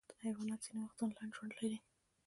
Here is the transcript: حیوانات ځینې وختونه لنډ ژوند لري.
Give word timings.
حیوانات 0.23 0.59
ځینې 0.65 0.79
وختونه 0.83 1.11
لنډ 1.17 1.31
ژوند 1.35 1.53
لري. 1.59 1.77